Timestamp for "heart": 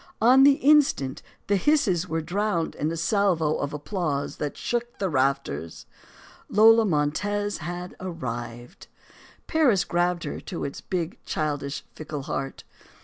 12.23-12.63